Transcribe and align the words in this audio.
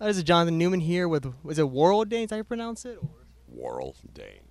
This 0.00 0.16
is 0.16 0.22
Jonathan 0.22 0.56
Newman 0.58 0.80
here 0.80 1.08
with 1.08 1.34
was 1.42 1.58
it 1.58 1.68
Warrel 1.68 2.04
Dane? 2.04 2.22
Is 2.22 2.28
that 2.28 2.36
how 2.36 2.38
you 2.38 2.44
pronounce 2.44 2.84
it? 2.84 2.98
Or 3.02 3.08
Warrel 3.48 3.96
Dane. 4.12 4.46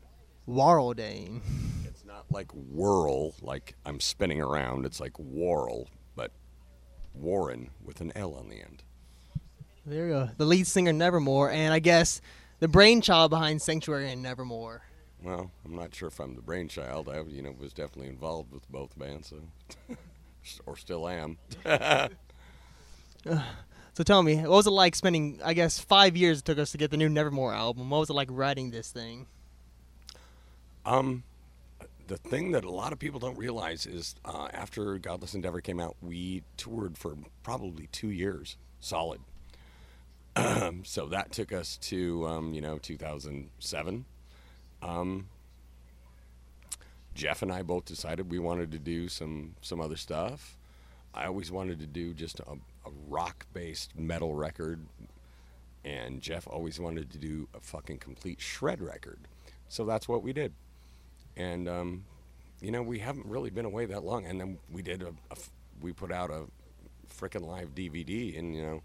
Warrel 0.46 0.94
Dane. 0.94 1.42
It's 1.86 2.04
not 2.04 2.26
like 2.30 2.52
whirl, 2.54 3.34
like 3.42 3.76
I'm 3.86 4.02
spinning 4.02 4.42
around. 4.42 4.86
It's 4.86 5.00
like 5.00 5.18
Warrel, 5.18 5.88
but 6.18 6.32
Warren 7.14 7.70
with 7.82 8.02
an 8.02 8.12
L 8.16 8.36
on 8.36 8.50
the 8.50 8.62
end. 8.62 8.84
There 9.86 10.08
you 10.08 10.12
go. 10.12 10.30
The 10.38 10.46
lead 10.46 10.68
singer 10.68 10.92
Nevermore, 10.92 11.50
and 11.50 11.74
I 11.74 11.80
guess 11.80 12.20
the 12.60 12.68
brainchild 12.68 13.30
behind 13.30 13.62
Sanctuary 13.62 14.12
and 14.12 14.22
Nevermore. 14.22 14.82
Well, 15.24 15.50
I'm 15.64 15.76
not 15.76 15.96
sure 15.96 16.10
if 16.10 16.20
I'm 16.20 16.36
the 16.36 16.42
brainchild. 16.42 17.08
I, 17.08 17.22
you 17.22 17.42
know, 17.42 17.54
was 17.58 17.72
definitely 17.72 18.10
involved 18.10 18.52
with 18.52 18.70
both 18.70 19.00
bands, 19.00 19.30
so 19.30 19.96
or 20.66 20.76
still 20.76 21.08
am. 21.08 21.38
So 23.98 24.04
tell 24.04 24.22
me, 24.22 24.36
what 24.36 24.52
was 24.52 24.68
it 24.68 24.70
like 24.70 24.94
spending? 24.94 25.40
I 25.44 25.56
guess 25.56 25.80
five 25.80 26.16
years 26.16 26.38
it 26.38 26.46
took 26.46 26.60
us 26.60 26.72
to 26.72 26.78
get 26.78 26.92
the 26.92 26.98
new 26.98 27.10
Nevermore 27.10 27.52
album. 27.52 27.90
What 27.90 28.02
was 28.02 28.12
it 28.12 28.14
like 28.14 28.28
writing 28.30 28.70
this 28.70 28.92
thing? 28.92 29.26
Um, 30.86 31.24
the 32.06 32.18
thing 32.18 32.52
that 32.52 32.64
a 32.64 32.70
lot 32.70 32.94
of 32.94 33.00
people 33.00 33.20
don't 33.20 33.40
realize 33.40 33.88
is 33.88 34.14
uh, 34.24 34.50
after 34.54 35.00
Godless 35.00 35.34
Endeavor 35.34 35.62
came 35.62 35.80
out, 35.80 35.96
we 36.00 36.44
toured 36.58 36.96
for 36.96 37.18
probably 37.42 37.88
two 37.92 38.12
years 38.12 38.56
solid. 38.80 39.20
so 40.84 41.08
that 41.08 41.32
took 41.32 41.52
us 41.52 41.76
to 41.78 42.28
um, 42.28 42.54
you 42.54 42.62
know 42.62 42.78
2007. 42.78 44.06
Um, 44.84 45.28
Jeff 47.16 47.42
and 47.42 47.52
I 47.52 47.64
both 47.64 47.86
decided 47.86 48.30
we 48.30 48.38
wanted 48.38 48.72
to 48.74 48.78
do 48.78 49.10
some 49.10 49.56
some 49.64 49.82
other 49.82 49.98
stuff. 49.98 50.56
I 51.16 51.26
always 51.26 51.52
wanted 51.52 51.80
to 51.80 51.88
do 51.88 52.14
just 52.14 52.40
a, 52.42 52.58
a 52.88 52.92
rock 53.08 53.46
based 53.54 53.98
metal 53.98 54.34
record, 54.34 54.86
and 55.84 56.22
Jeff 56.22 56.48
always 56.48 56.80
wanted 56.80 57.12
to 57.12 57.18
do 57.18 57.48
a 57.54 57.60
fucking 57.60 58.00
complete 58.00 58.42
shred 58.42 58.82
record. 58.82 59.20
So 59.68 59.86
that's 59.86 60.08
what 60.08 60.24
we 60.24 60.34
did. 60.34 60.54
And 61.36 61.68
um, 61.68 62.06
you 62.62 62.72
know, 62.72 62.82
we 62.82 63.00
haven't 63.00 63.26
really 63.26 63.50
been 63.50 63.66
away 63.66 63.86
that 63.86 64.04
long. 64.04 64.26
And 64.26 64.40
then 64.40 64.58
we 64.72 64.82
did 64.82 65.04
a, 65.04 65.14
we 65.82 65.94
put 65.94 66.12
out 66.12 66.32
a 66.32 66.46
freaking 67.14 67.46
live 67.46 67.76
DVD, 67.76 68.38
and 68.38 68.56
you 68.56 68.62
know, 68.64 68.82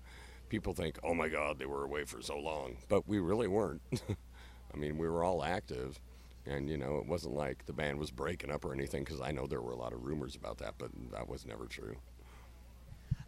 people 0.49 0.75
think, 0.75 0.99
oh 1.03 1.15
my 1.15 1.29
god, 1.29 1.59
they 1.59 1.67
were 1.67 1.85
away 1.85 2.05
for 2.05 2.21
so 2.21 2.39
long, 2.39 2.77
but 2.89 3.09
we 3.09 3.19
really 3.19 3.49
weren't. 3.49 3.83
I 4.75 4.77
mean, 4.77 4.99
we 4.99 5.09
were 5.09 5.25
all 5.25 5.43
active. 5.43 6.01
And 6.45 6.69
you 6.69 6.77
know, 6.77 6.97
it 6.97 7.07
wasn't 7.07 7.35
like 7.35 7.67
the 7.67 7.73
band 7.73 7.99
was 7.99 8.11
breaking 8.11 8.51
up 8.51 8.65
or 8.65 8.73
anything, 8.73 9.05
because 9.05 9.21
I 9.21 9.31
know 9.31 9.47
there 9.47 9.63
were 9.63 9.73
a 9.73 9.77
lot 9.77 9.93
of 9.93 10.05
rumors 10.05 10.35
about 10.35 10.59
that, 10.59 10.75
but 10.77 10.91
that 11.13 11.29
was 11.29 11.47
never 11.47 11.67
true. 11.67 11.97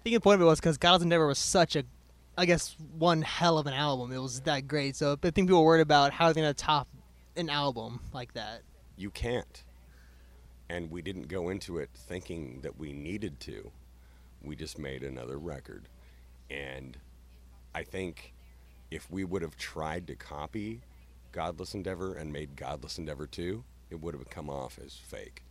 I 0.04 0.10
think 0.10 0.16
the 0.16 0.20
point 0.20 0.34
of 0.34 0.42
it 0.42 0.44
was 0.44 0.60
because 0.60 0.76
Godless 0.76 1.02
Endeavor 1.02 1.26
was 1.26 1.38
such 1.38 1.76
a, 1.76 1.84
I 2.36 2.44
guess, 2.44 2.76
one 2.98 3.22
hell 3.22 3.56
of 3.56 3.66
an 3.66 3.72
album. 3.72 4.12
It 4.12 4.18
was 4.18 4.42
that 4.42 4.68
great. 4.68 4.96
So 4.96 5.12
I 5.14 5.30
think 5.30 5.48
people 5.48 5.60
were 5.60 5.64
worried 5.64 5.80
about 5.80 6.12
how 6.12 6.26
they're 6.26 6.42
going 6.42 6.54
to 6.54 6.62
top 6.62 6.88
an 7.36 7.48
album 7.48 8.00
like 8.12 8.34
that. 8.34 8.60
You 8.98 9.08
can't. 9.08 9.64
And 10.68 10.90
we 10.90 11.00
didn't 11.00 11.28
go 11.28 11.48
into 11.48 11.78
it 11.78 11.88
thinking 11.94 12.60
that 12.60 12.78
we 12.78 12.92
needed 12.92 13.40
to. 13.40 13.70
We 14.42 14.56
just 14.56 14.78
made 14.78 15.02
another 15.02 15.38
record. 15.38 15.88
And 16.50 16.98
I 17.74 17.82
think 17.82 18.34
if 18.90 19.10
we 19.10 19.24
would 19.24 19.40
have 19.40 19.56
tried 19.56 20.06
to 20.08 20.16
copy 20.16 20.82
Godless 21.32 21.72
Endeavor 21.72 22.14
and 22.14 22.30
made 22.30 22.56
Godless 22.56 22.98
Endeavor 22.98 23.26
2, 23.26 23.64
it 23.88 24.02
would 24.02 24.12
have 24.12 24.28
come 24.28 24.50
off 24.50 24.78
as 24.84 24.92
fake. 24.92 25.44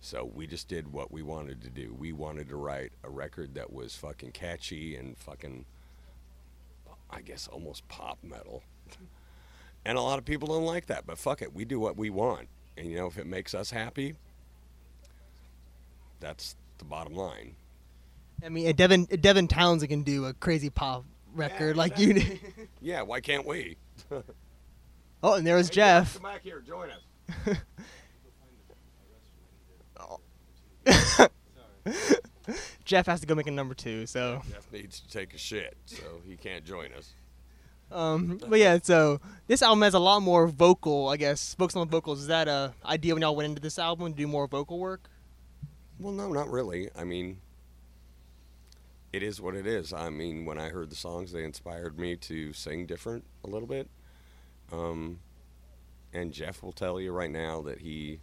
So 0.00 0.24
we 0.32 0.46
just 0.46 0.68
did 0.68 0.92
what 0.92 1.10
we 1.10 1.22
wanted 1.22 1.62
to 1.62 1.70
do. 1.70 1.94
We 1.98 2.12
wanted 2.12 2.48
to 2.50 2.56
write 2.56 2.92
a 3.02 3.10
record 3.10 3.54
that 3.54 3.72
was 3.72 3.96
fucking 3.96 4.32
catchy 4.32 4.94
and 4.94 5.16
fucking, 5.18 5.64
I 7.10 7.20
guess, 7.22 7.48
almost 7.48 7.86
pop 7.88 8.18
metal. 8.22 8.62
And 9.84 9.98
a 9.98 10.00
lot 10.00 10.18
of 10.18 10.24
people 10.24 10.48
don't 10.48 10.64
like 10.64 10.86
that, 10.86 11.06
but 11.06 11.18
fuck 11.18 11.42
it, 11.42 11.54
we 11.54 11.64
do 11.64 11.80
what 11.80 11.96
we 11.96 12.10
want. 12.10 12.48
And 12.76 12.90
you 12.90 12.96
know, 12.96 13.06
if 13.06 13.18
it 13.18 13.26
makes 13.26 13.54
us 13.54 13.70
happy, 13.70 14.14
that's 16.20 16.56
the 16.78 16.84
bottom 16.84 17.14
line. 17.14 17.56
I 18.44 18.48
mean, 18.48 18.74
Devin 18.76 19.04
Devin 19.06 19.48
Townsend 19.48 19.88
can 19.88 20.02
do 20.02 20.26
a 20.26 20.34
crazy 20.34 20.70
pop 20.70 21.04
record 21.34 21.76
like 21.76 21.98
you 21.98 22.12
did. 22.14 22.40
Yeah, 22.80 23.02
why 23.02 23.20
can't 23.20 23.46
we? 23.46 23.76
Oh, 25.22 25.32
and 25.32 25.46
there 25.46 25.56
was 25.56 25.68
Hey, 25.68 25.76
Jeff. 25.76 26.14
Come 26.14 26.22
back 26.30 26.42
here, 26.42 26.60
join 26.60 26.90
us. 26.90 27.56
Jeff 32.84 33.06
has 33.06 33.20
to 33.20 33.26
go 33.26 33.34
make 33.34 33.46
a 33.46 33.50
number 33.50 33.74
two. 33.74 34.06
So, 34.06 34.42
Jeff 34.50 34.70
needs 34.72 35.00
to 35.00 35.08
take 35.08 35.34
a 35.34 35.38
shit, 35.38 35.76
so 35.86 36.04
he 36.26 36.36
can't 36.36 36.64
join 36.64 36.92
us. 36.92 37.12
um, 37.90 38.40
but 38.48 38.58
yeah, 38.58 38.78
so 38.82 39.20
this 39.46 39.62
album 39.62 39.82
has 39.82 39.94
a 39.94 39.98
lot 39.98 40.20
more 40.20 40.46
vocal, 40.46 41.08
I 41.08 41.16
guess, 41.16 41.54
focused 41.54 41.76
on 41.76 41.88
vocals. 41.88 42.20
Is 42.20 42.26
that 42.28 42.48
a 42.48 42.74
idea 42.84 43.14
when 43.14 43.22
y'all 43.22 43.36
went 43.36 43.48
into 43.48 43.62
this 43.62 43.78
album 43.78 44.12
to 44.12 44.16
do 44.16 44.26
more 44.26 44.46
vocal 44.46 44.78
work? 44.78 45.08
Well, 45.98 46.12
no, 46.12 46.28
not 46.32 46.50
really. 46.50 46.90
I 46.96 47.04
mean, 47.04 47.40
it 49.12 49.22
is 49.22 49.40
what 49.40 49.54
it 49.54 49.66
is. 49.66 49.92
I 49.92 50.10
mean, 50.10 50.44
when 50.44 50.58
I 50.58 50.68
heard 50.68 50.90
the 50.90 50.96
songs, 50.96 51.32
they 51.32 51.42
inspired 51.44 51.98
me 51.98 52.16
to 52.16 52.52
sing 52.52 52.86
different 52.86 53.24
a 53.44 53.48
little 53.48 53.68
bit. 53.68 53.88
Um, 54.72 55.20
and 56.12 56.32
Jeff 56.32 56.62
will 56.62 56.72
tell 56.72 57.00
you 57.00 57.12
right 57.12 57.30
now 57.30 57.62
that 57.62 57.78
he 57.80 58.20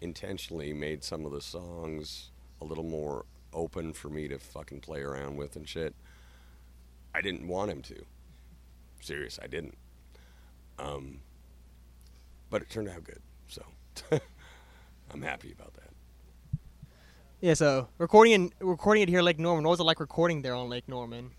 intentionally 0.00 0.72
made 0.72 1.02
some 1.02 1.26
of 1.26 1.32
the 1.32 1.40
songs 1.40 2.30
a 2.60 2.64
little 2.64 2.84
more 2.84 3.24
open 3.52 3.92
for 3.92 4.08
me 4.08 4.28
to 4.28 4.38
fucking 4.38 4.80
play 4.80 5.00
around 5.00 5.36
with 5.36 5.56
and 5.56 5.68
shit. 5.68 5.94
I 7.14 7.20
didn't 7.20 7.46
want 7.48 7.70
him 7.70 7.82
to. 7.82 8.04
Serious, 9.00 9.38
I 9.42 9.46
didn't. 9.46 9.76
Um, 10.78 11.20
but 12.50 12.62
it 12.62 12.70
turned 12.70 12.88
out 12.88 13.04
good, 13.04 13.20
so 13.48 13.62
I'm 15.10 15.22
happy 15.22 15.52
about 15.52 15.74
that. 15.74 15.90
Yeah. 17.40 17.54
So 17.54 17.88
recording 17.98 18.32
in, 18.32 18.52
recording 18.60 19.02
it 19.02 19.08
here, 19.08 19.18
at 19.18 19.24
Lake 19.24 19.38
Norman. 19.38 19.64
What 19.64 19.70
was 19.70 19.80
it 19.80 19.84
like 19.84 20.00
recording 20.00 20.42
there 20.42 20.54
on 20.54 20.68
Lake 20.68 20.88
Norman? 20.88 21.30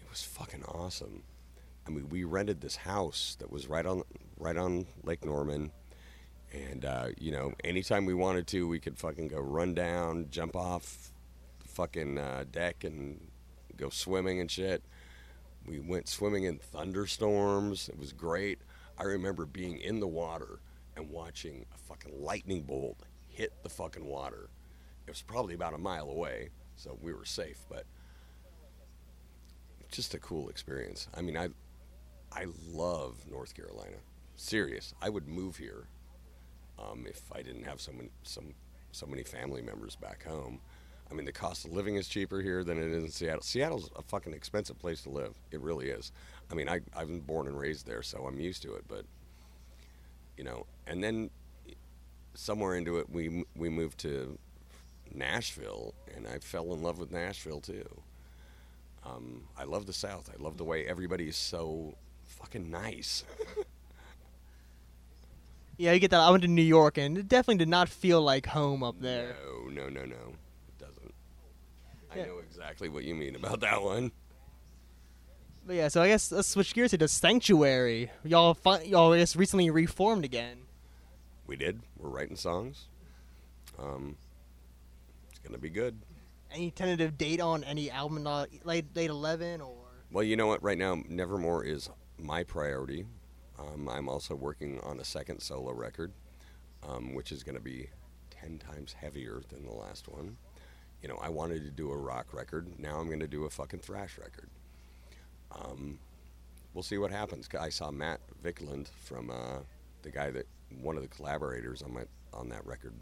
It 0.00 0.10
was 0.10 0.22
fucking 0.22 0.64
awesome. 0.64 1.22
I 1.86 1.90
mean, 1.90 2.08
we 2.08 2.24
rented 2.24 2.60
this 2.60 2.76
house 2.76 3.36
that 3.38 3.50
was 3.50 3.68
right 3.68 3.86
on 3.86 4.02
right 4.38 4.56
on 4.56 4.86
Lake 5.02 5.24
Norman, 5.24 5.72
and 6.52 6.84
uh, 6.84 7.08
you 7.18 7.32
know, 7.32 7.52
anytime 7.64 8.06
we 8.06 8.14
wanted 8.14 8.46
to, 8.48 8.68
we 8.68 8.78
could 8.78 8.98
fucking 8.98 9.28
go 9.28 9.38
run 9.40 9.74
down, 9.74 10.28
jump 10.30 10.56
off 10.56 11.12
the 11.60 11.68
fucking 11.68 12.18
uh, 12.18 12.44
deck, 12.50 12.84
and 12.84 13.20
go 13.76 13.88
swimming 13.90 14.40
and 14.40 14.50
shit. 14.50 14.82
We 15.66 15.80
went 15.80 16.08
swimming 16.08 16.44
in 16.44 16.58
thunderstorms. 16.58 17.88
It 17.88 17.98
was 17.98 18.12
great. 18.12 18.60
I 18.98 19.04
remember 19.04 19.44
being 19.46 19.78
in 19.78 20.00
the 20.00 20.06
water 20.06 20.60
and 20.96 21.10
watching 21.10 21.66
a 21.74 21.78
fucking 21.78 22.22
lightning 22.22 22.62
bolt 22.62 22.98
hit 23.28 23.52
the 23.62 23.68
fucking 23.68 24.06
water. 24.06 24.48
It 25.06 25.10
was 25.10 25.22
probably 25.22 25.54
about 25.54 25.74
a 25.74 25.78
mile 25.78 26.08
away, 26.08 26.50
so 26.76 26.98
we 27.02 27.12
were 27.12 27.24
safe, 27.24 27.58
but 27.68 27.84
just 29.90 30.14
a 30.14 30.18
cool 30.18 30.48
experience. 30.48 31.08
I 31.14 31.22
mean, 31.22 31.36
I 31.36 31.48
I 32.32 32.46
love 32.70 33.16
North 33.30 33.54
Carolina. 33.54 33.96
Serious. 34.34 34.94
I 35.00 35.08
would 35.08 35.28
move 35.28 35.56
here 35.56 35.86
um, 36.78 37.04
if 37.08 37.22
I 37.32 37.42
didn't 37.42 37.64
have 37.64 37.80
so 37.80 37.92
many 37.92 38.10
some 38.22 38.54
so 38.92 39.06
many 39.06 39.22
family 39.22 39.62
members 39.62 39.96
back 39.96 40.24
home. 40.24 40.60
I 41.10 41.14
mean, 41.14 41.24
the 41.24 41.32
cost 41.32 41.64
of 41.64 41.72
living 41.72 41.94
is 41.96 42.08
cheaper 42.08 42.40
here 42.40 42.64
than 42.64 42.78
it 42.78 42.90
is 42.90 43.04
in 43.04 43.10
Seattle. 43.10 43.42
Seattle's 43.42 43.90
a 43.94 44.02
fucking 44.02 44.32
expensive 44.32 44.78
place 44.78 45.02
to 45.02 45.10
live. 45.10 45.34
It 45.52 45.60
really 45.60 45.90
is. 45.90 46.10
I 46.50 46.54
mean, 46.54 46.68
I 46.68 46.80
I've 46.96 47.08
been 47.08 47.20
born 47.20 47.46
and 47.46 47.58
raised 47.58 47.86
there, 47.86 48.02
so 48.02 48.26
I'm 48.26 48.40
used 48.40 48.62
to 48.62 48.74
it. 48.74 48.84
But 48.88 49.04
you 50.36 50.44
know, 50.44 50.66
and 50.86 51.02
then 51.02 51.30
somewhere 52.34 52.74
into 52.76 52.98
it, 52.98 53.10
we 53.10 53.44
we 53.54 53.68
moved 53.68 53.98
to 53.98 54.38
Nashville, 55.14 55.94
and 56.14 56.26
I 56.26 56.38
fell 56.38 56.72
in 56.72 56.82
love 56.82 56.98
with 56.98 57.12
Nashville 57.12 57.60
too. 57.60 57.86
Um, 59.04 59.42
I 59.56 59.64
love 59.64 59.86
the 59.86 59.92
South. 59.92 60.30
I 60.36 60.42
love 60.42 60.56
the 60.56 60.64
way 60.64 60.84
everybody 60.86 61.28
is 61.28 61.36
so 61.36 61.94
fucking 62.24 62.70
nice. 62.70 63.24
Yeah, 65.78 65.92
you 65.92 66.00
get 66.00 66.10
that. 66.10 66.20
I 66.20 66.30
went 66.30 66.42
to 66.42 66.48
New 66.48 66.62
York, 66.62 66.96
and 66.96 67.18
it 67.18 67.28
definitely 67.28 67.58
did 67.58 67.68
not 67.68 67.88
feel 67.88 68.22
like 68.22 68.46
home 68.46 68.82
up 68.82 68.96
there. 69.00 69.36
No, 69.44 69.68
no, 69.68 69.88
no, 69.88 70.04
no. 70.04 70.16
It 70.68 70.78
doesn't. 70.78 71.14
I 72.10 72.16
know 72.26 72.38
exactly 72.38 72.88
what 72.88 73.04
you 73.04 73.14
mean 73.14 73.36
about 73.36 73.60
that 73.60 73.82
one. 73.82 74.12
But 75.66 75.76
yeah, 75.76 75.88
so 75.88 76.00
I 76.00 76.08
guess 76.08 76.30
let's 76.32 76.48
switch 76.48 76.72
gears 76.74 76.92
to 76.92 76.98
the 76.98 77.08
Sanctuary. 77.08 78.10
Y'all, 78.24 78.54
fi- 78.54 78.82
y'all, 78.82 79.12
I 79.12 79.18
guess 79.18 79.34
recently 79.36 79.68
reformed 79.68 80.24
again. 80.24 80.58
We 81.46 81.56
did. 81.56 81.80
We're 81.98 82.08
writing 82.08 82.36
songs. 82.36 82.86
Um, 83.78 84.16
it's 85.28 85.40
gonna 85.40 85.58
be 85.58 85.70
good. 85.70 85.98
Any 86.52 86.70
tentative 86.70 87.18
date 87.18 87.40
on 87.40 87.64
any 87.64 87.90
album? 87.90 88.26
Uh, 88.26 88.46
late, 88.64 88.86
late 88.96 89.10
eleven 89.10 89.60
or? 89.60 89.74
Well, 90.10 90.24
you 90.24 90.36
know 90.36 90.46
what? 90.46 90.62
Right 90.62 90.78
now, 90.78 91.02
Nevermore 91.08 91.64
is 91.64 91.90
my 92.16 92.44
priority. 92.44 93.04
Um, 93.58 93.88
I'm 93.88 94.08
also 94.08 94.34
working 94.34 94.80
on 94.80 95.00
a 95.00 95.04
second 95.04 95.40
solo 95.40 95.72
record, 95.72 96.12
um, 96.86 97.14
which 97.14 97.32
is 97.32 97.42
going 97.42 97.56
to 97.56 97.62
be 97.62 97.88
10 98.30 98.58
times 98.58 98.92
heavier 98.92 99.42
than 99.48 99.64
the 99.64 99.72
last 99.72 100.08
one. 100.08 100.36
You 101.02 101.08
know, 101.08 101.16
I 101.22 101.28
wanted 101.28 101.64
to 101.64 101.70
do 101.70 101.90
a 101.90 101.96
rock 101.96 102.32
record. 102.34 102.78
Now 102.78 102.98
I'm 102.98 103.06
going 103.06 103.20
to 103.20 103.28
do 103.28 103.44
a 103.44 103.50
fucking 103.50 103.80
thrash 103.80 104.18
record. 104.18 104.50
um, 105.52 105.98
we'll 106.74 106.82
see 106.82 106.98
what 106.98 107.10
happens. 107.10 107.48
I 107.58 107.70
saw 107.70 107.90
Matt 107.90 108.20
Wicklund 108.42 108.88
from 109.04 109.30
uh, 109.30 109.60
the 110.02 110.10
guy 110.10 110.30
that 110.30 110.46
one 110.80 110.96
of 110.96 111.02
the 111.02 111.08
collaborators 111.08 111.82
on 111.82 111.94
my 111.94 112.02
on 112.32 112.48
that 112.50 112.66
record. 112.66 112.94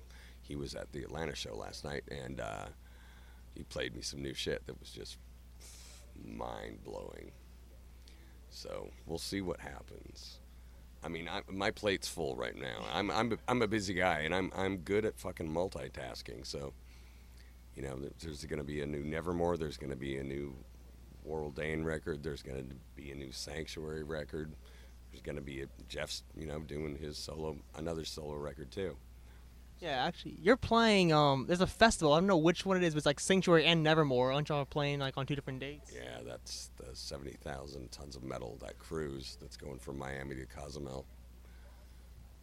He 0.43 0.56
was 0.56 0.75
at 0.75 0.93
the 0.93 1.03
Atlanta 1.03 1.35
show 1.35 1.56
last 1.56 1.85
night, 1.85 2.05
and 2.11 2.41
uh, 2.41 2.67
he 3.55 3.62
played 3.65 3.95
me 3.95 4.03
some 4.03 4.23
new 4.23 4.35
shit 4.35 4.67
that 4.67 4.79
was 4.79 4.91
just 4.91 5.17
mind 6.25 6.85
blowing. 6.85 7.33
So 8.51 8.91
we'll 9.06 9.19
see 9.19 9.41
what 9.41 9.61
happens. 9.61 10.39
I 11.05 11.09
mean, 11.09 11.29
I, 11.29 11.43
my 11.51 11.71
plate's 11.71 12.09
full 12.09 12.35
right 12.35 12.56
now. 12.56 12.79
I'm 12.93 13.11
I'm 13.11 13.39
I'm 13.47 13.61
a 13.61 13.69
busy 13.69 13.93
guy, 13.95 14.21
and 14.21 14.35
I'm 14.35 14.51
I'm 14.56 14.79
good 14.79 15.05
at 15.05 15.19
fucking 15.19 15.49
multitasking. 15.49 16.47
So, 16.47 16.73
you 17.77 17.83
know, 17.83 17.99
there's 18.21 18.45
going 18.47 18.59
to 18.59 18.65
be 18.65 18.81
a 18.81 18.87
new 18.87 19.05
Nevermore. 19.05 19.59
There's 19.59 19.77
going 19.77 19.91
to 19.91 19.97
be 19.97 20.17
a 20.17 20.25
new 20.25 20.55
Warrel 21.23 21.51
Dane 21.51 21.85
record. 21.85 22.23
There's 22.23 22.43
going 22.43 22.69
to 22.69 22.75
be 22.97 23.11
a 23.11 23.15
new 23.15 23.33
Sanctuary 23.33 24.03
record. 24.03 24.55
There's 25.11 25.23
going 25.23 25.37
to 25.37 25.43
be 25.43 25.62
a, 25.62 25.67
Jeff's, 25.89 26.23
you 26.37 26.47
know, 26.47 26.61
doing 26.61 26.97
his 26.97 27.19
solo 27.19 27.56
another 27.77 28.05
solo 28.05 28.35
record 28.35 28.71
too. 28.71 28.97
Yeah, 29.81 30.05
actually, 30.05 30.38
you're 30.41 30.56
playing. 30.56 31.12
Um, 31.12 31.44
there's 31.47 31.61
a 31.61 31.67
festival. 31.67 32.15
I 32.15 32.19
don't 32.19 32.26
know 32.26 32.38
which 32.38 32.65
one 32.65 32.76
it 32.76 32.82
is, 32.82 32.94
but 32.94 32.99
it's 32.99 33.06
like 33.06 33.21
Sanctuary 33.21 33.67
and 33.67 33.82
Nevermore. 33.82 34.32
Aren't 34.32 34.49
y'all 34.49 34.65
playing 34.65 35.00
like 35.00 35.19
on 35.19 35.26
two 35.26 35.35
different 35.35 35.61
dates? 35.61 35.93
Yeah, 35.94 36.21
that's 36.26 36.71
the 36.76 36.94
seventy 36.94 37.37
thousand 37.43 37.91
tons 37.91 38.17
of 38.17 38.23
metal 38.23 38.56
that 38.62 38.79
cruise 38.79 39.37
that's 39.41 39.56
going 39.56 39.79
from 39.79 39.99
Miami 39.99 40.37
to 40.37 40.47
Cozumel. 40.47 41.05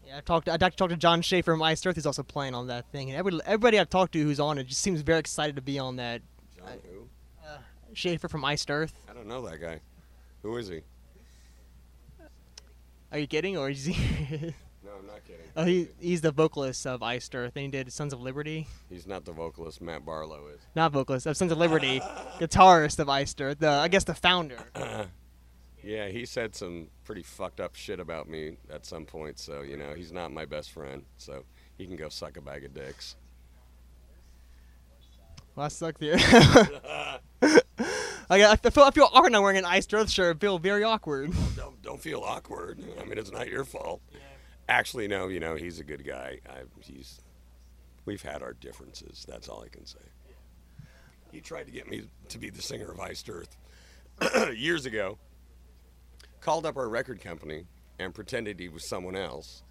Yeah, 0.05 0.17
I 0.17 0.21
talked. 0.21 0.49
I 0.49 0.57
talked 0.57 0.89
to 0.89 0.97
Jon 0.97 1.21
Schaffer 1.21 1.53
from 1.53 1.63
Iced 1.63 1.87
Earth. 1.87 1.95
Who's 1.95 2.05
also 2.05 2.23
playing 2.23 2.53
on 2.53 2.67
that 2.67 2.91
thing, 2.91 3.09
and 3.09 3.17
everybody, 3.17 3.43
everybody 3.45 3.79
I've 3.79 3.89
talked 3.89 4.13
to 4.13 4.21
who's 4.21 4.39
on 4.39 4.57
it 4.57 4.67
just 4.67 4.81
seems 4.81 5.01
very 5.01 5.19
excited 5.19 5.55
to 5.55 5.61
be 5.61 5.79
on 5.79 5.95
that. 5.95 6.21
John 6.55 6.79
who? 6.91 7.07
Uh, 7.43 7.57
Schaffer 7.93 8.27
from 8.27 8.45
Iced 8.45 8.69
Earth. 8.69 8.93
I 9.09 9.13
don't 9.13 9.27
know 9.27 9.41
that 9.47 9.59
guy. 9.59 9.79
Who 10.43 10.57
is 10.57 10.67
he? 10.67 10.81
Are 13.11 13.19
you 13.19 13.27
kidding, 13.27 13.57
or 13.57 13.69
is 13.69 13.85
he? 13.85 14.53
No, 15.11 15.17
I'm 15.17 15.19
not 15.19 15.25
kidding. 15.27 15.45
oh, 15.57 15.63
he 15.65 15.87
he's 15.99 16.21
the 16.21 16.31
vocalist 16.31 16.85
of 16.87 17.03
Iced 17.03 17.35
Earth, 17.35 17.53
and 17.55 17.65
he 17.65 17.71
did 17.71 17.91
Sons 17.91 18.13
of 18.13 18.21
Liberty. 18.21 18.67
He's 18.89 19.05
not 19.05 19.25
the 19.25 19.31
vocalist. 19.31 19.81
Matt 19.81 20.05
Barlow 20.05 20.47
is. 20.47 20.61
Not 20.75 20.91
vocalist 20.91 21.25
of 21.25 21.35
Sons 21.37 21.51
of 21.51 21.57
Liberty, 21.57 21.99
guitarist 22.39 22.99
of 22.99 23.09
Iced 23.09 23.41
Earth. 23.41 23.59
The 23.59 23.69
I 23.69 23.87
guess 23.87 24.03
the 24.03 24.13
founder. 24.15 24.57
Yeah, 25.83 26.09
he 26.09 26.27
said 26.27 26.55
some 26.55 26.89
pretty 27.05 27.23
fucked 27.23 27.59
up 27.59 27.73
shit 27.75 27.99
about 27.99 28.29
me 28.29 28.57
at 28.71 28.85
some 28.85 29.03
point. 29.03 29.39
So 29.39 29.61
you 29.61 29.77
know, 29.77 29.95
he's 29.95 30.11
not 30.11 30.31
my 30.31 30.45
best 30.45 30.69
friend. 30.69 31.05
So 31.17 31.43
he 31.75 31.87
can 31.87 31.95
go 31.95 32.07
suck 32.07 32.37
a 32.37 32.41
bag 32.41 32.63
of 32.65 32.75
dicks. 32.75 33.15
Well, 35.55 35.65
that 35.65 35.71
sucks. 35.71 35.99
Here. 35.99 36.17
I, 36.19 37.19
I 38.29 38.55
feel 38.57 38.83
I 38.83 38.91
feel 38.91 39.09
awkward 39.11 39.31
not 39.31 39.41
wearing 39.41 39.57
an 39.57 39.65
Iced 39.65 39.91
Earth 39.95 40.11
shirt. 40.11 40.37
I 40.37 40.39
feel 40.39 40.59
very 40.59 40.83
awkward. 40.83 41.33
Don't 41.55 41.81
don't 41.81 41.99
feel 41.99 42.21
awkward. 42.21 42.79
I 42.99 43.03
mean, 43.05 43.17
it's 43.17 43.31
not 43.31 43.47
your 43.47 43.65
fault. 43.65 44.01
Actually, 44.69 45.07
no. 45.07 45.27
You 45.27 45.39
know, 45.39 45.55
he's 45.55 45.79
a 45.79 45.83
good 45.83 46.05
guy. 46.05 46.39
I, 46.49 46.61
he's. 46.79 47.19
We've 48.05 48.21
had 48.21 48.41
our 48.41 48.53
differences. 48.53 49.25
That's 49.29 49.47
all 49.47 49.63
I 49.63 49.69
can 49.69 49.85
say. 49.85 49.99
He 51.31 51.39
tried 51.39 51.65
to 51.67 51.71
get 51.71 51.89
me 51.89 52.03
to 52.29 52.37
be 52.37 52.49
the 52.49 52.61
singer 52.61 52.91
of 52.91 52.99
Iced 52.99 53.29
Earth 53.29 53.55
years 54.55 54.85
ago. 54.85 55.17
Called 56.41 56.65
up 56.65 56.75
our 56.77 56.89
record 56.89 57.21
company 57.21 57.65
and 57.99 58.13
pretended 58.13 58.59
he 58.59 58.67
was 58.67 58.87
someone 58.89 59.15
else, 59.15 59.61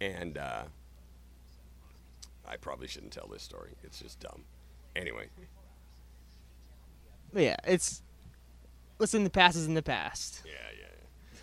and 0.00 0.38
uh, 0.38 0.62
I 2.46 2.56
probably 2.56 2.86
shouldn't 2.86 3.12
tell 3.12 3.26
this 3.26 3.42
story. 3.42 3.72
It's 3.82 3.98
just 3.98 4.20
dumb. 4.20 4.44
Anyway, 4.94 5.26
But 7.32 7.42
yeah, 7.42 7.56
it's 7.66 8.02
Listen, 8.98 9.24
the 9.24 9.30
past 9.30 9.56
is 9.56 9.66
in 9.66 9.74
the 9.74 9.82
past. 9.82 10.42
yeah, 10.46 10.52
yeah. 10.78 10.86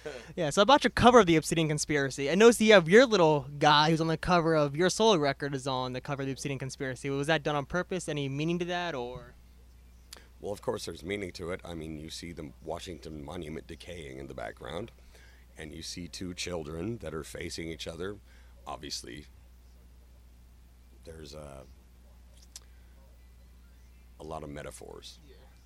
Yeah, 0.35 0.49
so 0.49 0.61
about 0.61 0.83
your 0.83 0.91
cover 0.91 1.19
of 1.19 1.25
the 1.27 1.35
Obsidian 1.35 1.67
Conspiracy, 1.67 2.29
I 2.29 2.35
noticed 2.35 2.59
you 2.61 2.73
have 2.73 2.89
your 2.89 3.05
little 3.05 3.47
guy 3.59 3.89
who's 3.89 4.01
on 4.01 4.07
the 4.07 4.17
cover 4.17 4.55
of 4.55 4.75
your 4.75 4.89
solo 4.89 5.17
record 5.17 5.53
is 5.55 5.67
on 5.67 5.93
the 5.93 6.01
cover 6.01 6.23
of 6.23 6.25
the 6.27 6.31
Obsidian 6.31 6.59
Conspiracy. 6.59 7.09
Was 7.09 7.27
that 7.27 7.43
done 7.43 7.55
on 7.55 7.65
purpose? 7.65 8.09
Any 8.09 8.29
meaning 8.29 8.59
to 8.59 8.65
that, 8.65 8.95
or? 8.95 9.35
Well, 10.41 10.51
of 10.51 10.61
course, 10.61 10.85
there's 10.85 11.03
meaning 11.03 11.31
to 11.33 11.51
it. 11.51 11.61
I 11.63 11.73
mean, 11.73 11.99
you 11.99 12.09
see 12.09 12.33
the 12.33 12.51
Washington 12.63 13.23
Monument 13.23 13.67
decaying 13.67 14.17
in 14.17 14.27
the 14.27 14.33
background, 14.33 14.91
and 15.57 15.71
you 15.73 15.81
see 15.81 16.07
two 16.07 16.33
children 16.33 16.97
that 16.97 17.13
are 17.13 17.23
facing 17.23 17.69
each 17.69 17.87
other. 17.87 18.17
Obviously, 18.67 19.25
there's 21.05 21.33
a, 21.33 21.63
a 24.19 24.23
lot 24.23 24.43
of 24.43 24.49
metaphors 24.49 25.19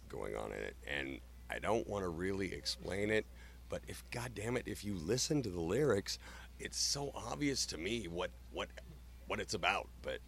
going 0.10 0.36
on 0.36 0.52
in 0.52 0.60
it, 0.60 0.76
and 0.88 1.20
I 1.50 1.60
don't 1.60 1.88
want 1.88 2.04
to 2.04 2.10
really 2.10 2.54
explain 2.54 3.10
it, 3.10 3.26
but 3.70 3.82
if, 3.88 4.04
God 4.12 4.32
damn 4.36 4.58
it, 4.58 4.64
if 4.66 4.84
you 4.84 4.96
listen 4.96 5.42
to 5.44 5.50
the 5.50 5.62
lyrics, 5.62 6.20
it's 6.60 6.78
so 6.78 7.12
obvious 7.16 7.66
to 7.68 7.78
me 7.78 8.08
what 8.08 8.32
what 8.52 8.70
what 9.28 9.40
it's 9.40 9.54
about, 9.54 9.90
but 10.02 10.20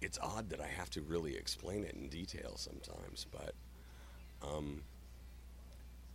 it's 0.00 0.18
odd 0.20 0.50
that 0.50 0.60
I 0.60 0.66
have 0.66 0.90
to 0.90 1.00
really 1.00 1.36
explain 1.36 1.84
it 1.84 1.94
in 1.94 2.08
detail 2.08 2.56
sometimes, 2.56 3.26
but 3.30 3.54
um, 4.42 4.82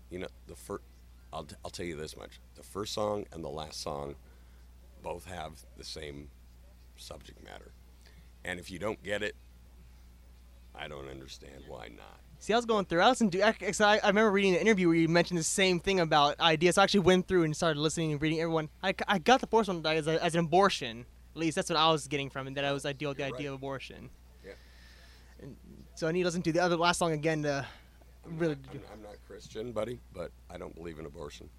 you 0.09 0.19
know, 0.19 0.27
the 0.47 0.55
first 0.55 0.83
I'll, 1.31 1.43
t- 1.43 1.55
I'll 1.63 1.71
tell 1.71 1.85
you 1.85 1.95
this 1.95 2.17
much: 2.17 2.39
the 2.55 2.63
first 2.63 2.93
song 2.93 3.25
and 3.31 3.43
the 3.43 3.49
last 3.49 3.81
song 3.81 4.15
both 5.01 5.25
have 5.25 5.53
the 5.77 5.83
same 5.83 6.29
subject 6.97 7.43
matter, 7.43 7.71
and 8.43 8.59
if 8.59 8.69
you 8.69 8.79
don't 8.79 9.01
get 9.01 9.23
it, 9.23 9.35
I 10.79 10.87
don't 10.87 11.09
understand 11.09 11.63
why 11.67 11.89
not. 11.89 12.19
See, 12.39 12.53
I 12.53 12.55
was 12.55 12.65
going 12.65 12.85
through. 12.85 13.01
I 13.01 13.09
was 13.09 13.19
do. 13.19 13.43
I, 13.43 13.53
I 13.81 14.07
remember 14.07 14.31
reading 14.31 14.55
an 14.55 14.61
interview 14.61 14.87
where 14.87 14.95
you 14.95 15.09
mentioned 15.09 15.37
the 15.37 15.43
same 15.43 15.81
thing 15.81 15.99
about 15.99 16.39
ideas. 16.39 16.75
So 16.75 16.81
I 16.81 16.83
actually 16.83 17.01
went 17.01 17.27
through 17.27 17.43
and 17.43 17.55
started 17.55 17.79
listening 17.79 18.13
and 18.13 18.21
reading 18.21 18.39
everyone. 18.39 18.69
I, 18.81 18.93
I 19.07 19.19
got 19.19 19.41
the 19.41 19.47
first 19.47 19.67
one 19.67 19.85
as, 19.85 20.07
a, 20.07 20.23
as 20.23 20.35
an 20.35 20.45
abortion. 20.45 21.05
At 21.35 21.37
least 21.37 21.55
that's 21.55 21.69
what 21.69 21.77
I 21.77 21.91
was 21.91 22.07
getting 22.07 22.29
from 22.29 22.47
it. 22.47 22.55
That 22.55 22.63
I 22.63 22.71
was 22.71 22.85
ideal 22.85 23.09
with 23.09 23.17
the 23.17 23.25
You're 23.25 23.35
idea 23.35 23.49
right. 23.49 23.55
of 23.55 23.59
abortion. 23.59 24.09
Yeah. 24.45 24.53
And 25.41 25.57
so 25.95 26.07
I 26.07 26.13
need 26.13 26.21
to 26.21 26.27
listen 26.27 26.41
to 26.43 26.53
the 26.53 26.61
other 26.61 26.77
last 26.77 26.99
song 26.99 27.11
again 27.11 27.43
to 27.43 27.65
I'm 28.25 28.37
really. 28.37 28.55
not, 28.55 28.73
I'm, 28.73 28.81
I'm 28.93 29.01
not 29.01 29.15
Christian, 29.27 29.73
buddy, 29.73 29.99
but 30.13 30.31
I 30.49 30.57
don't 30.57 30.73
believe 30.75 30.97
in 30.97 31.05
abortion. 31.05 31.49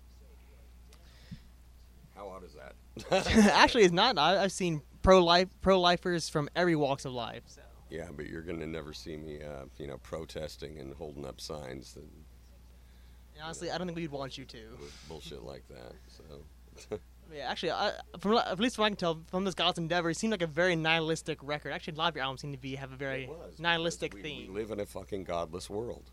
How 2.17 2.29
odd 2.29 2.43
is 2.45 2.55
that? 2.55 3.27
actually, 3.53 3.83
it's 3.85 3.93
not. 3.93 4.17
I, 4.19 4.43
I've 4.43 4.53
seen 4.53 4.81
pro 5.03 5.23
life 5.23 5.49
pro 5.61 5.79
lifers 5.79 6.31
from 6.31 6.49
every 6.57 6.77
walks 6.77 7.05
of 7.05 7.13
life. 7.13 7.43
So. 7.47 7.61
Yeah, 7.91 8.09
but 8.17 8.27
you're 8.27 8.43
gonna 8.43 8.67
never 8.67 8.93
see 8.93 9.17
me, 9.17 9.43
uh, 9.43 9.65
you 9.79 9.87
know, 9.87 9.99
protesting 9.99 10.79
and 10.79 10.95
holding 10.95 11.27
up 11.27 11.41
signs 11.41 11.95
that, 11.95 12.05
And 12.05 13.43
honestly, 13.43 13.71
I 13.71 13.79
don't 13.79 13.87
think 13.87 13.97
we'd 13.97 14.11
want 14.11 14.39
you 14.39 14.45
to. 14.45 14.59
with 14.81 15.09
bullshit 15.09 15.43
like 15.43 15.65
that. 15.69 15.95
So, 16.09 16.99
Yeah, 17.33 17.49
actually, 17.49 17.73
I, 17.73 17.93
from 18.19 18.39
at 18.39 18.59
least 18.59 18.77
from 18.77 18.83
what 18.83 18.87
I 18.87 18.91
can 18.91 18.97
tell 18.97 19.21
from 19.29 19.45
this 19.45 19.55
Godless 19.55 19.79
Endeavor, 19.79 20.11
it 20.11 20.17
seemed 20.17 20.33
like 20.33 20.43
a 20.43 20.49
very 20.49 20.75
nihilistic 20.75 21.39
record. 21.43 21.73
Actually, 21.73 21.95
a 21.95 21.99
lot 21.99 22.09
of 22.09 22.17
your 22.17 22.25
albums 22.25 22.41
seem 22.41 22.53
to 22.53 22.59
be 22.59 22.75
have 22.75 22.93
a 22.93 22.97
very 22.97 23.27
was, 23.27 23.59
nihilistic 23.59 24.15
we, 24.15 24.23
theme. 24.23 24.53
We 24.53 24.61
live 24.61 24.73
in 24.73 24.81
a 24.81 24.87
fucking 24.87 25.25
godless 25.25 25.71
world. 25.71 26.11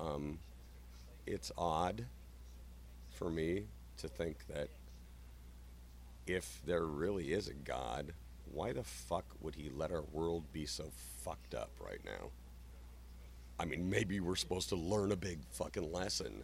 Um, 0.00 0.40
it's 1.26 1.52
odd 1.56 2.06
for 3.10 3.30
me 3.30 3.66
to 3.98 4.08
think 4.08 4.46
that 4.48 4.68
if 6.26 6.60
there 6.64 6.84
really 6.84 7.32
is 7.32 7.48
a 7.48 7.54
God, 7.54 8.12
why 8.52 8.72
the 8.72 8.82
fuck 8.82 9.24
would 9.40 9.54
he 9.54 9.70
let 9.74 9.92
our 9.92 10.02
world 10.12 10.44
be 10.52 10.66
so 10.66 10.90
fucked 11.22 11.54
up 11.54 11.70
right 11.80 12.00
now? 12.04 12.30
I 13.60 13.64
mean, 13.64 13.90
maybe 13.90 14.20
we're 14.20 14.36
supposed 14.36 14.68
to 14.68 14.76
learn 14.76 15.12
a 15.12 15.16
big 15.16 15.40
fucking 15.50 15.92
lesson. 15.92 16.42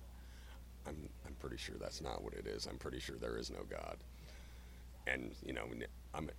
I'm, 0.87 1.09
I'm 1.27 1.35
pretty 1.35 1.57
sure 1.57 1.77
that's 1.81 2.01
not 2.01 2.23
what 2.23 2.35
it 2.35 2.47
is. 2.47 2.67
I'm 2.67 2.77
pretty 2.77 2.99
sure 3.01 3.17
there 3.17 3.37
is 3.37 3.51
no 3.51 3.61
God. 3.71 3.97
And, 5.07 5.35
you 5.45 5.53
know, 5.53 5.65
I'm, 6.15 6.31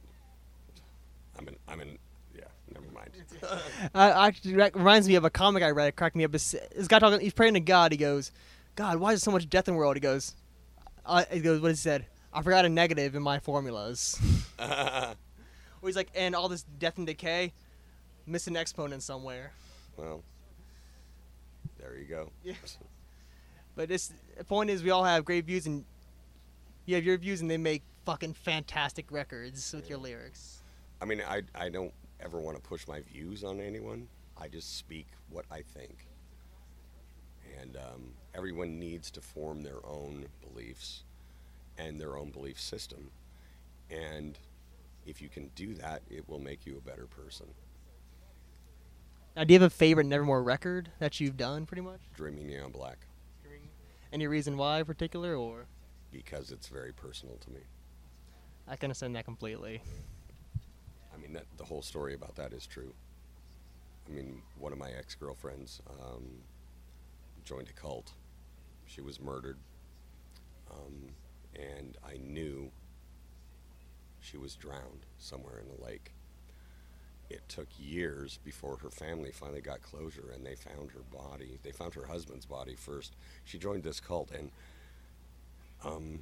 I'm 1.37 1.47
in, 1.47 1.55
I'm 1.67 1.79
in, 1.79 1.97
yeah, 2.35 2.43
never 2.73 2.87
mind. 2.93 3.11
Uh, 3.93 4.25
actually, 4.27 4.55
that 4.55 4.75
reminds 4.75 5.07
me 5.07 5.15
of 5.15 5.23
a 5.23 5.29
comic 5.29 5.63
I 5.63 5.69
read. 5.69 5.87
It 5.87 5.95
cracked 5.95 6.15
me 6.15 6.25
up. 6.25 6.31
This, 6.31 6.55
this 6.75 6.87
guy 6.87 6.99
talking, 6.99 7.19
he's 7.21 7.33
praying 7.33 7.53
to 7.53 7.59
God. 7.59 7.91
He 7.91 7.97
goes, 7.97 8.31
God, 8.75 8.97
why 8.97 9.13
is 9.13 9.21
there 9.21 9.25
so 9.25 9.31
much 9.31 9.49
death 9.49 9.67
in 9.67 9.75
the 9.75 9.77
world? 9.77 9.95
He 9.95 10.01
goes, 10.01 10.35
uh, 11.05 11.23
he 11.31 11.39
goes, 11.39 11.61
what 11.61 11.71
he 11.71 11.77
said? 11.77 12.05
I 12.33 12.41
forgot 12.41 12.65
a 12.65 12.69
negative 12.69 13.15
in 13.15 13.23
my 13.23 13.39
formulas. 13.39 14.19
Where 15.85 15.89
he's 15.91 15.95
like, 15.95 16.09
and 16.15 16.33
all 16.33 16.49
this 16.49 16.63
death 16.79 16.97
and 16.97 17.05
decay, 17.05 17.53
miss 18.25 18.47
an 18.47 18.57
exponent 18.57 19.03
somewhere. 19.03 19.51
well, 19.97 20.23
there 21.77 21.95
you 21.95 22.05
go. 22.05 22.31
Yeah. 22.43 22.55
But 23.75 23.89
this 23.89 24.11
the 24.35 24.43
point 24.43 24.71
is, 24.71 24.81
we 24.81 24.89
all 24.89 25.03
have 25.03 25.23
great 25.25 25.45
views, 25.45 25.67
and 25.67 25.85
you 26.87 26.95
have 26.95 27.03
your 27.03 27.19
views, 27.19 27.41
and 27.41 27.51
they 27.51 27.57
make 27.57 27.83
fucking 28.03 28.33
fantastic 28.33 29.11
records 29.11 29.75
with 29.75 29.87
your 29.87 29.99
lyrics. 29.99 30.63
I 31.03 31.05
mean, 31.05 31.21
I, 31.21 31.43
I 31.53 31.69
don't 31.69 31.93
ever 32.19 32.39
want 32.39 32.57
to 32.57 32.63
push 32.67 32.87
my 32.87 33.01
views 33.01 33.43
on 33.43 33.59
anyone. 33.59 34.07
I 34.39 34.47
just 34.47 34.79
speak 34.79 35.05
what 35.29 35.45
I 35.51 35.61
think. 35.61 36.07
And 37.61 37.77
um, 37.77 38.13
everyone 38.33 38.79
needs 38.79 39.11
to 39.11 39.21
form 39.21 39.61
their 39.61 39.85
own 39.85 40.25
beliefs 40.41 41.03
and 41.77 42.01
their 42.01 42.17
own 42.17 42.31
belief 42.31 42.59
system. 42.59 43.11
And 43.91 44.39
if 45.05 45.21
you 45.21 45.29
can 45.29 45.49
do 45.55 45.73
that, 45.75 46.01
it 46.09 46.27
will 46.27 46.39
make 46.39 46.65
you 46.65 46.77
a 46.77 46.81
better 46.81 47.05
person. 47.05 47.47
Now, 49.35 49.43
do 49.43 49.53
you 49.53 49.59
have 49.59 49.67
a 49.67 49.75
favorite 49.75 50.05
Nevermore 50.07 50.41
record 50.41 50.91
that 50.99 51.19
you've 51.19 51.37
done, 51.37 51.65
pretty 51.65 51.81
much? 51.81 51.99
Dreaming 52.15 52.47
Neon 52.47 52.71
Black. 52.71 52.99
Any 54.13 54.27
reason 54.27 54.55
why 54.55 54.79
in 54.79 54.85
particular, 54.85 55.35
or 55.35 55.65
because 56.11 56.51
it's 56.51 56.67
very 56.67 56.93
personal 56.93 57.35
to 57.37 57.49
me. 57.49 57.59
I 58.67 58.77
can 58.77 58.87
understand 58.87 59.15
that 59.15 59.25
completely. 59.25 59.81
I 61.13 61.17
mean, 61.17 61.33
that, 61.33 61.45
the 61.57 61.65
whole 61.65 61.81
story 61.81 62.13
about 62.13 62.35
that 62.35 62.53
is 62.53 62.65
true. 62.65 62.93
I 64.07 64.11
mean, 64.11 64.41
one 64.57 64.71
of 64.71 64.77
my 64.77 64.91
ex 64.91 65.15
girlfriends 65.15 65.81
um, 65.89 66.23
joined 67.43 67.67
a 67.67 67.73
cult. 67.73 68.13
She 68.85 69.01
was 69.01 69.19
murdered. 69.19 69.57
Um, 70.71 71.09
and 71.55 71.97
I 72.07 72.17
knew 72.17 72.71
she 74.25 74.37
was 74.37 74.55
drowned 74.55 75.05
somewhere 75.19 75.59
in 75.59 75.67
the 75.67 75.85
lake. 75.85 76.11
It 77.29 77.41
took 77.47 77.67
years 77.79 78.39
before 78.43 78.77
her 78.77 78.89
family 78.89 79.31
finally 79.31 79.61
got 79.61 79.81
closure 79.81 80.31
and 80.33 80.45
they 80.45 80.55
found 80.55 80.91
her 80.91 81.03
body. 81.11 81.59
They 81.63 81.71
found 81.71 81.93
her 81.95 82.05
husband's 82.05 82.45
body 82.45 82.75
first. 82.75 83.15
She 83.45 83.57
joined 83.57 83.83
this 83.83 83.99
cult 83.99 84.31
and 84.31 84.51
um, 85.83 86.19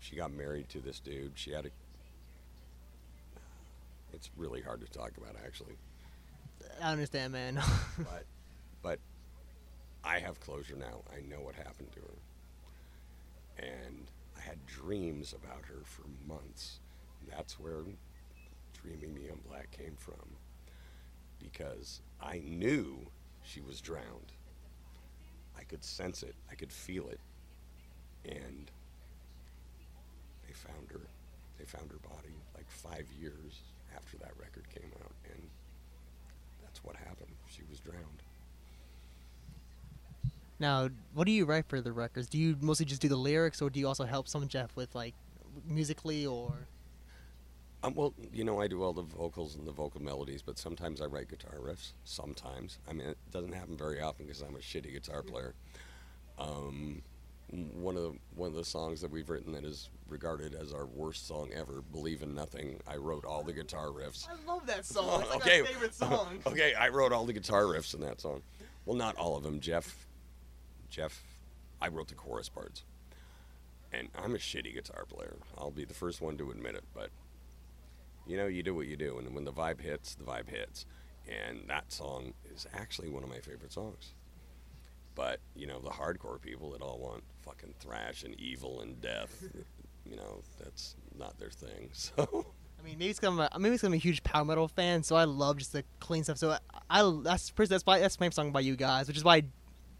she 0.00 0.16
got 0.16 0.32
married 0.32 0.68
to 0.70 0.80
this 0.80 1.00
dude. 1.00 1.32
She 1.34 1.52
had 1.52 1.66
a 1.66 1.68
it's 4.12 4.30
really 4.36 4.62
hard 4.62 4.80
to 4.80 4.86
talk 4.86 5.12
about 5.16 5.34
actually. 5.44 5.74
I 6.82 6.92
understand, 6.92 7.32
man. 7.32 7.60
but 7.98 8.24
but 8.82 8.98
I 10.04 10.20
have 10.20 10.38
closure 10.40 10.76
now. 10.76 11.02
I 11.12 11.20
know 11.28 11.40
what 11.40 11.56
happened 11.56 11.90
to 11.92 12.00
her. 12.00 13.66
And 13.66 14.06
I 14.38 14.42
had 14.42 14.64
dreams 14.66 15.34
about 15.34 15.64
her 15.66 15.80
for 15.84 16.04
months. 16.26 16.80
That's 17.28 17.58
where 17.58 17.82
Dreaming 18.80 19.14
Neon 19.14 19.40
Black 19.48 19.70
came 19.70 19.96
from. 19.98 20.36
Because 21.42 22.00
I 22.20 22.40
knew 22.44 23.06
she 23.42 23.60
was 23.60 23.80
drowned. 23.80 24.32
I 25.58 25.64
could 25.64 25.82
sense 25.82 26.22
it, 26.22 26.34
I 26.50 26.54
could 26.54 26.72
feel 26.72 27.08
it. 27.08 27.20
And 28.24 28.70
they 30.46 30.52
found 30.52 30.90
her. 30.92 31.00
They 31.58 31.64
found 31.64 31.90
her 31.90 31.98
body 32.08 32.34
like 32.54 32.70
five 32.70 33.06
years 33.20 33.60
after 33.94 34.16
that 34.18 34.32
record 34.38 34.68
came 34.70 34.90
out. 35.02 35.12
And 35.32 35.42
that's 36.62 36.84
what 36.84 36.96
happened. 36.96 37.34
She 37.48 37.62
was 37.68 37.80
drowned. 37.80 38.22
Now, 40.58 40.88
what 41.14 41.26
do 41.26 41.32
you 41.32 41.44
write 41.44 41.66
for 41.68 41.80
the 41.80 41.92
records? 41.92 42.28
Do 42.28 42.38
you 42.38 42.56
mostly 42.60 42.86
just 42.86 43.00
do 43.00 43.08
the 43.08 43.16
lyrics, 43.16 43.62
or 43.62 43.70
do 43.70 43.78
you 43.80 43.86
also 43.86 44.04
help 44.04 44.28
some 44.28 44.46
Jeff 44.48 44.74
with 44.76 44.94
like 44.94 45.14
musically, 45.66 46.26
or? 46.26 46.68
Um, 47.82 47.94
well, 47.94 48.12
you 48.32 48.42
know, 48.42 48.60
I 48.60 48.66
do 48.66 48.82
all 48.82 48.92
the 48.92 49.02
vocals 49.02 49.54
and 49.54 49.66
the 49.66 49.72
vocal 49.72 50.02
melodies, 50.02 50.42
but 50.42 50.58
sometimes 50.58 51.00
I 51.00 51.06
write 51.06 51.28
guitar 51.28 51.58
riffs. 51.60 51.92
Sometimes, 52.04 52.78
I 52.88 52.92
mean, 52.92 53.06
it 53.08 53.18
doesn't 53.30 53.52
happen 53.52 53.76
very 53.76 54.00
often 54.00 54.26
because 54.26 54.42
I'm 54.42 54.56
a 54.56 54.58
shitty 54.58 54.92
guitar 54.92 55.22
player. 55.22 55.54
Um, 56.38 57.02
one 57.50 57.96
of 57.96 58.02
the 58.02 58.12
one 58.34 58.48
of 58.48 58.54
the 58.54 58.64
songs 58.64 59.00
that 59.00 59.10
we've 59.10 59.30
written 59.30 59.52
that 59.52 59.64
is 59.64 59.90
regarded 60.08 60.54
as 60.54 60.72
our 60.72 60.86
worst 60.86 61.26
song 61.26 61.50
ever, 61.54 61.82
"Believe 61.92 62.22
in 62.22 62.34
Nothing." 62.34 62.80
I 62.86 62.96
wrote 62.96 63.24
all 63.24 63.42
the 63.42 63.52
guitar 63.52 63.86
riffs. 63.86 64.26
I 64.28 64.34
love 64.46 64.66
that 64.66 64.84
song. 64.84 65.22
It's 65.22 65.30
like 65.30 65.40
okay, 65.46 65.62
my 65.62 65.68
favorite 65.68 65.94
song. 66.04 66.40
okay, 66.46 66.74
I 66.74 66.88
wrote 66.88 67.12
all 67.12 67.24
the 67.24 67.32
guitar 67.32 67.62
riffs 67.62 67.94
in 67.94 68.00
that 68.00 68.20
song. 68.20 68.42
Well, 68.84 68.96
not 68.96 69.16
all 69.16 69.36
of 69.36 69.42
them. 69.44 69.60
Jeff, 69.60 70.07
Jeff, 70.90 71.22
I 71.80 71.88
wrote 71.88 72.08
the 72.08 72.14
chorus 72.14 72.48
parts, 72.48 72.84
and 73.92 74.08
I'm 74.16 74.34
a 74.34 74.38
shitty 74.38 74.74
guitar 74.74 75.04
player. 75.08 75.36
I'll 75.56 75.70
be 75.70 75.84
the 75.84 75.94
first 75.94 76.20
one 76.20 76.36
to 76.38 76.50
admit 76.50 76.74
it, 76.74 76.84
but 76.94 77.10
you 78.26 78.36
know, 78.36 78.46
you 78.46 78.62
do 78.62 78.74
what 78.74 78.86
you 78.86 78.96
do, 78.96 79.18
and 79.18 79.34
when 79.34 79.44
the 79.44 79.52
vibe 79.52 79.80
hits, 79.80 80.14
the 80.14 80.24
vibe 80.24 80.48
hits, 80.48 80.86
and 81.28 81.60
that 81.68 81.92
song 81.92 82.34
is 82.54 82.66
actually 82.74 83.08
one 83.08 83.22
of 83.22 83.28
my 83.28 83.38
favorite 83.40 83.72
songs. 83.72 84.12
But 85.14 85.40
you 85.56 85.66
know, 85.66 85.80
the 85.80 85.90
hardcore 85.90 86.40
people 86.40 86.70
that 86.70 86.82
all 86.82 86.98
want 86.98 87.22
fucking 87.44 87.74
thrash 87.80 88.22
and 88.24 88.38
evil 88.38 88.80
and 88.80 89.00
death, 89.00 89.42
you 90.08 90.16
know, 90.16 90.42
that's 90.62 90.94
not 91.18 91.38
their 91.38 91.50
thing. 91.50 91.90
So. 91.92 92.46
I 92.80 92.84
mean, 92.84 92.96
maybe 92.96 93.10
it's 93.10 93.18
because 93.18 93.32
I'm 93.36 93.40
a, 93.40 93.58
maybe 93.58 93.74
it's 93.74 93.80
'cause 93.82 93.88
I'm 93.88 93.94
a 93.94 93.96
huge 93.96 94.22
power 94.22 94.44
metal 94.44 94.68
fan, 94.68 95.02
so 95.02 95.16
I 95.16 95.24
love 95.24 95.56
just 95.56 95.72
the 95.72 95.82
clean 95.98 96.22
stuff. 96.22 96.38
So 96.38 96.50
I, 96.52 96.58
I 96.88 97.20
that's 97.24 97.50
that's 97.56 97.84
why 97.84 97.98
that's 97.98 98.20
my 98.20 98.30
song 98.30 98.52
by 98.52 98.60
you 98.60 98.76
guys, 98.76 99.08
which 99.08 99.16
is 99.16 99.24
why 99.24 99.42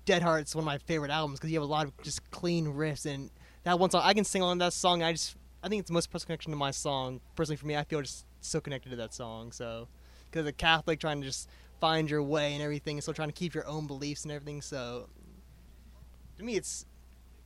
Dead 0.08 0.22
Heart's 0.22 0.54
one 0.54 0.62
of 0.62 0.66
my 0.66 0.78
favorite 0.78 1.10
albums 1.10 1.38
because 1.38 1.50
you 1.50 1.60
have 1.60 1.68
a 1.68 1.70
lot 1.70 1.84
of 1.84 1.92
just 2.00 2.30
clean 2.30 2.64
riffs 2.64 3.04
and 3.04 3.28
that 3.64 3.78
one 3.78 3.90
song 3.90 4.00
I 4.02 4.14
can 4.14 4.24
sing 4.24 4.40
on 4.40 4.56
that 4.56 4.72
song. 4.72 5.02
I 5.02 5.12
just 5.12 5.36
I 5.62 5.68
think 5.68 5.80
it's 5.80 5.88
the 5.88 5.92
most 5.92 6.10
personal 6.10 6.28
connection 6.28 6.50
to 6.52 6.56
my 6.56 6.70
song. 6.70 7.20
Personally, 7.36 7.58
for 7.58 7.66
me, 7.66 7.76
I 7.76 7.84
feel 7.84 8.00
just 8.00 8.24
so 8.40 8.58
connected 8.58 8.88
to 8.88 8.96
that 8.96 9.12
song. 9.12 9.52
So 9.52 9.86
because 10.30 10.46
a 10.46 10.52
Catholic 10.52 10.98
trying 10.98 11.20
to 11.20 11.26
just 11.26 11.50
find 11.78 12.08
your 12.08 12.22
way 12.22 12.54
and 12.54 12.62
everything, 12.62 12.96
and 12.96 13.02
still 13.02 13.12
trying 13.12 13.28
to 13.28 13.34
keep 13.34 13.54
your 13.54 13.66
own 13.66 13.86
beliefs 13.86 14.22
and 14.22 14.32
everything. 14.32 14.62
So 14.62 15.10
to 16.38 16.42
me, 16.42 16.56
it's 16.56 16.86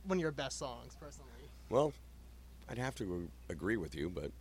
one 0.05 0.19
of 0.19 0.21
your 0.21 0.31
best 0.31 0.57
songs, 0.57 0.95
personally. 0.97 1.31
Well, 1.69 1.91
I'd 2.69 2.77
have 2.77 2.95
to 2.95 3.27
agree 3.49 3.75
with 3.75 3.93
you, 3.93 4.09
but 4.09 4.31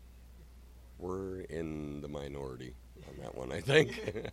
we're 1.01 1.41
in 1.41 2.01
the 2.01 2.09
minority 2.09 2.73
on 3.09 3.17
that 3.21 3.35
one, 3.35 3.51
I 3.51 3.61
think. 3.61 4.01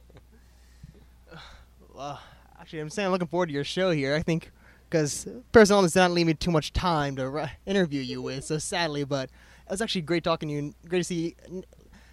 Well, 1.93 2.22
actually, 2.59 2.79
I'm 2.79 2.89
saying 2.89 3.07
I'm 3.07 3.11
looking 3.11 3.27
forward 3.27 3.47
to 3.47 3.53
your 3.53 3.63
show 3.63 3.91
here. 3.91 4.15
I 4.15 4.21
think 4.21 4.51
because 4.89 5.27
personally, 5.51 5.85
it's 5.85 5.95
not 5.95 6.11
leaving 6.11 6.27
me 6.27 6.33
too 6.33 6.51
much 6.51 6.73
time 6.73 7.15
to 7.17 7.29
ri- 7.29 7.51
interview 7.65 8.01
you 8.01 8.21
with. 8.21 8.43
So 8.43 8.57
sadly, 8.57 9.03
but 9.03 9.25
it 9.29 9.71
was 9.71 9.81
actually 9.81 10.01
great 10.01 10.23
talking 10.23 10.49
to 10.49 10.53
you. 10.53 10.59
and 10.59 10.75
Great 10.87 10.99
to 10.99 11.03
see. 11.03 11.35
You. 11.49 11.63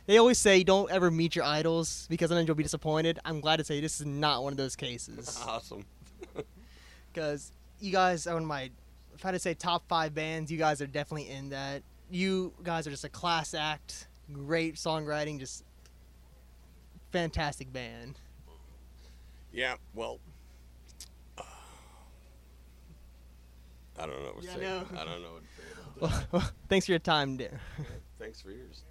They 0.07 0.19
always 0.19 0.39
say 0.39 0.63
don't 0.63 0.91
ever 0.91 1.11
meet 1.11 1.35
your 1.35 1.45
idols 1.45 2.07
because 2.09 2.31
then 2.31 2.47
you'll 2.47 2.55
be 2.55 2.63
disappointed. 2.63 3.19
I'm 3.25 3.41
glad 3.41 3.57
to 3.57 3.65
say 3.65 3.81
this 3.81 3.99
is 4.01 4.07
not 4.07 4.45
one 4.45 4.53
of 4.53 4.57
those 4.57 4.77
cases 4.77 5.37
awesome. 5.47 5.85
because 7.13 7.51
you 7.81 7.93
guys 7.93 8.27
are 8.27 8.35
one 8.35 8.43
of 8.43 8.49
my. 8.49 8.71
If 9.15 9.25
I 9.25 9.29
had 9.29 9.33
to 9.33 9.39
say 9.39 9.55
top 9.55 9.83
five 9.89 10.15
bands, 10.15 10.53
you 10.53 10.59
guys 10.59 10.81
are 10.83 10.87
definitely 10.87 11.31
in 11.31 11.49
that. 11.49 11.83
You 12.11 12.53
guys 12.63 12.87
are 12.87 12.91
just 12.91 13.05
a 13.05 13.09
class 13.09 13.55
act, 13.55 14.07
great 14.33 14.77
songwriting, 14.77 15.41
just 15.41 15.65
fantastic 17.11 17.73
band. 17.73 18.21
Yeah, 19.53 19.77
well, 19.95 20.21
I 23.99 24.07
don't 24.07 24.23
know 24.23 24.33
what 24.35 24.43
to 24.43 24.47
Yeah, 24.47 24.53
I 24.53 24.57
say. 24.57 24.61
know. 24.63 25.01
I 25.01 25.05
don't 25.05 25.23
know 25.23 25.33
what 25.33 25.43
to 25.43 25.49
say 25.57 26.09
about. 26.19 26.27
Well, 26.33 26.51
thanks 26.69 26.87
for 26.87 26.93
your 26.93 26.99
time, 26.99 27.37
dear. 27.37 27.61
Thanks 28.19 28.43
for 28.43 28.51
yours. 28.51 28.85